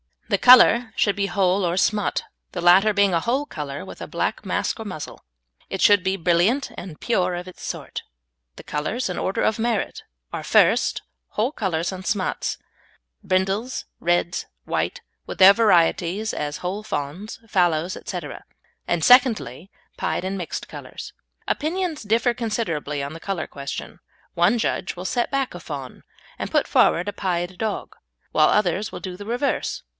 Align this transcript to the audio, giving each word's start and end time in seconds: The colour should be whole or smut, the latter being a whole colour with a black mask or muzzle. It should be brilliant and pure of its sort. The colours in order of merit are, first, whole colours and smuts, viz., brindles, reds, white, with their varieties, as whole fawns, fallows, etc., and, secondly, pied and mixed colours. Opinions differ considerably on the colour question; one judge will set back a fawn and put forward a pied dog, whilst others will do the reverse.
The 0.29 0.37
colour 0.39 0.93
should 0.95 1.17
be 1.17 1.25
whole 1.25 1.65
or 1.65 1.75
smut, 1.75 2.23
the 2.53 2.61
latter 2.61 2.93
being 2.93 3.13
a 3.13 3.19
whole 3.19 3.45
colour 3.45 3.83
with 3.85 4.01
a 4.01 4.07
black 4.07 4.45
mask 4.45 4.79
or 4.79 4.85
muzzle. 4.85 5.25
It 5.69 5.81
should 5.81 6.03
be 6.03 6.15
brilliant 6.15 6.71
and 6.77 6.99
pure 7.01 7.35
of 7.35 7.49
its 7.49 7.63
sort. 7.63 8.01
The 8.55 8.63
colours 8.63 9.09
in 9.09 9.19
order 9.19 9.41
of 9.43 9.59
merit 9.59 10.03
are, 10.31 10.41
first, 10.41 11.01
whole 11.31 11.51
colours 11.51 11.91
and 11.91 12.05
smuts, 12.07 12.55
viz., 12.57 12.63
brindles, 13.21 13.85
reds, 13.99 14.45
white, 14.63 15.01
with 15.27 15.37
their 15.37 15.53
varieties, 15.53 16.33
as 16.33 16.59
whole 16.59 16.81
fawns, 16.81 17.39
fallows, 17.47 17.97
etc., 17.97 18.45
and, 18.87 19.03
secondly, 19.03 19.69
pied 19.97 20.23
and 20.23 20.37
mixed 20.37 20.69
colours. 20.69 21.11
Opinions 21.47 22.03
differ 22.03 22.33
considerably 22.33 23.03
on 23.03 23.11
the 23.11 23.19
colour 23.19 23.45
question; 23.47 23.99
one 24.33 24.57
judge 24.57 24.95
will 24.95 25.05
set 25.05 25.29
back 25.29 25.53
a 25.53 25.59
fawn 25.59 26.03
and 26.39 26.49
put 26.49 26.67
forward 26.67 27.09
a 27.09 27.13
pied 27.13 27.57
dog, 27.57 27.95
whilst 28.31 28.55
others 28.55 28.91
will 28.93 29.01
do 29.01 29.17
the 29.17 29.25
reverse. 29.25 29.83